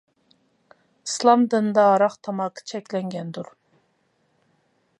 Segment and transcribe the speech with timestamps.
[1.09, 3.51] ئىسلام دىنىدا ھاراق تاماكا چەكلەنگەندۇر.